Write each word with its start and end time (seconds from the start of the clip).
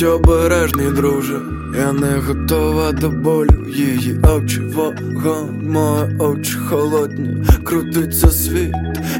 Будь 0.00 0.08
обережний, 0.08 0.90
друже, 0.90 1.40
я 1.78 1.92
не 1.92 2.18
готова 2.26 2.92
до 2.92 3.10
болю, 3.10 3.66
її 3.68 4.20
очі 4.22 4.60
вогонь, 4.60 5.62
мої 5.62 6.16
очі 6.18 6.52
холодні, 6.52 7.44
крутиться 7.64 8.30
світ, 8.30 8.74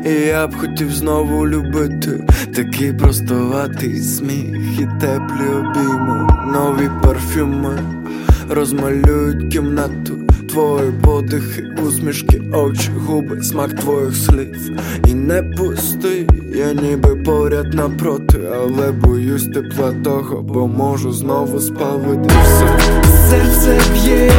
і 0.06 0.10
я 0.10 0.46
б 0.46 0.56
хотів 0.56 0.92
знову 0.92 1.48
любити. 1.48 2.26
Такий 2.54 2.92
простоватий 2.92 4.00
сміх 4.00 4.80
і 4.80 4.88
теплі 5.00 5.46
обійми, 5.58 6.28
нові 6.52 6.90
парфюми 7.02 7.78
розмалюють 8.48 9.52
кімнату. 9.52 10.29
Твої 10.52 10.92
подихи, 11.04 11.64
усмішки, 11.86 12.42
очі, 12.54 12.90
губи, 13.06 13.42
смак 13.42 13.74
твоїх 13.74 14.16
слів. 14.16 14.78
І 15.06 15.14
не 15.14 15.42
пусти, 15.42 16.26
я 16.54 16.72
ніби 16.72 17.16
поряд 17.16 17.74
напроти, 17.74 18.40
але 18.54 18.92
боюсь 18.92 19.44
тепла 19.44 19.92
того, 20.04 20.42
бо 20.42 20.66
можу 20.68 21.12
знову 21.12 21.60
спалити. 21.60 22.34
Все 22.44 22.78
Серце 23.30 23.80
б'є, 23.94 24.30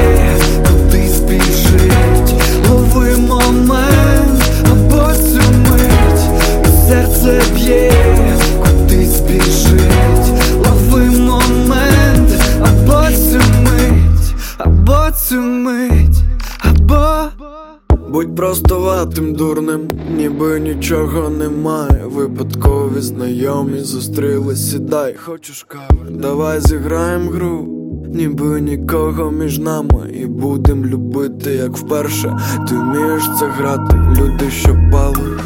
Будь 18.11 18.35
простоватим 18.35 19.33
дурним, 19.33 19.81
ніби 20.17 20.59
нічого 20.59 21.29
немає. 21.29 22.03
Випадкові 22.05 23.01
знайомі 23.01 23.79
зустрілись, 23.79 24.71
сідай, 24.71 25.15
хочеш 25.15 25.65
кави, 25.67 26.09
давай 26.09 26.59
зіграєм 26.61 27.29
гру, 27.29 27.67
ніби 28.13 28.61
нікого 28.61 29.31
між 29.31 29.59
нами, 29.59 30.11
і 30.13 30.25
будем 30.25 30.85
любити, 30.85 31.51
як 31.51 31.77
вперше. 31.77 32.37
Ти 32.69 32.75
вмієш 32.75 33.23
це 33.39 33.47
грати, 33.47 33.97
люди, 34.21 34.51
що 34.51 34.77
пали. 34.91 35.37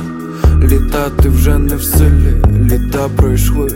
Літати 0.64 1.30
вже 1.30 1.58
не 1.58 1.76
в 1.76 1.84
силі, 1.84 2.44
літа 2.72 3.10
пройшли, 3.16 3.70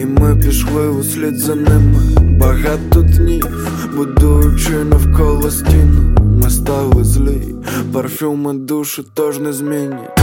і 0.00 0.04
ми 0.04 0.36
пішли 0.36 0.88
услід 0.88 1.38
за 1.38 1.54
ними. 1.54 2.00
Багато 2.40 3.02
днів, 3.02 3.46
будуючи 3.96 4.84
навколо 4.90 5.50
стіну, 5.50 6.16
ми 6.42 6.50
стали 6.50 7.04
злі, 7.04 7.37
парфюми 7.98 8.54
душу 8.54 9.04
тож 9.14 9.38
не 9.38 9.52
змінять 9.52 10.20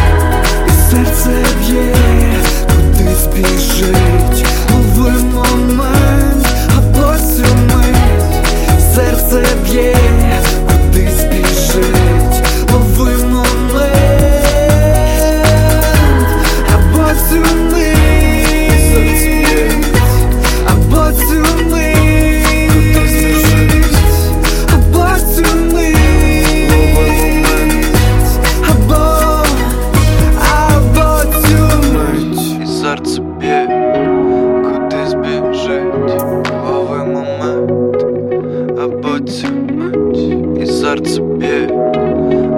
І 0.67 0.91
серце 0.91 1.45
б'є, 1.59 1.95
куди 2.65 3.09
біжить, 3.35 4.47
лови 4.71 5.11
момент 5.11 6.47
а 6.77 6.81
потім 6.97 7.67
мить, 7.67 8.95
серце 8.95 9.43
б'є, 9.65 9.95
серце 32.95 33.21
б'є, 33.21 33.67
куди 34.63 35.05
збіжить, 35.05 35.83
лови 36.65 36.97
момент, 36.97 38.05
або 38.79 39.19
цю 39.19 39.47
мить, 39.47 40.61
і 40.61 40.65
серце 40.65 41.21
б'є, 41.21 41.67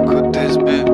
куди 0.06 0.40
збіжить, 0.50 0.87